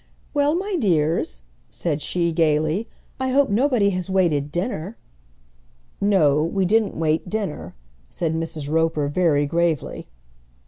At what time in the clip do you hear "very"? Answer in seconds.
9.07-9.45